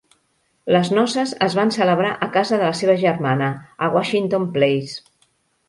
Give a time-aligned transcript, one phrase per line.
[0.75, 3.53] Les noces es van celebrar a casa de la seva germana,
[3.89, 5.01] a Washington Place.